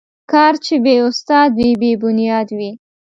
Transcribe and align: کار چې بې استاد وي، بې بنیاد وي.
کار 0.31 0.53
چې 0.65 0.75
بې 0.83 0.95
استاد 1.09 1.49
وي، 1.59 1.71
بې 1.81 1.91
بنیاد 2.01 2.47
وي. 2.57 2.71